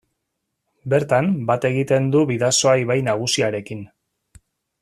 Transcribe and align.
Bertan, 0.93 1.29
bat 1.51 1.69
egiten 1.69 2.09
du 2.15 2.25
Bidasoa 2.33 2.75
ibai 2.85 2.99
nagusiarekin. 3.11 3.89